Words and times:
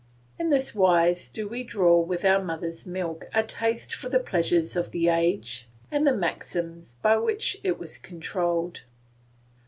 In 0.39 0.49
this 0.49 0.73
wise 0.73 1.29
do 1.29 1.47
we 1.47 1.63
draw 1.63 1.99
with 1.99 2.25
our 2.25 2.43
mother's 2.43 2.87
milk 2.87 3.29
a 3.35 3.43
taste 3.43 3.93
for 3.93 4.09
the 4.09 4.17
pleasures 4.17 4.75
of 4.75 4.89
the 4.89 5.09
age 5.09 5.67
and 5.91 6.07
the 6.07 6.17
maxims 6.17 6.95
by 7.03 7.17
which 7.17 7.57
it 7.63 7.79
is 7.79 7.99
controlled. 7.99 8.81